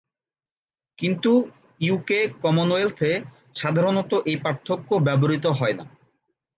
কিন্তু 0.99 1.31
ইউকে/কমনয়েলথ 1.81 2.99
এ 3.03 3.13
সাধারণত 3.55 4.11
এই 4.25 4.37
পার্থক্য 4.43 4.89
ব্যবহৃত 5.07 5.45
হয়না। 5.59 5.85